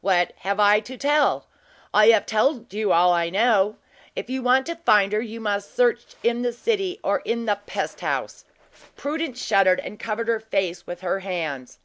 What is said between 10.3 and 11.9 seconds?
face with her hands.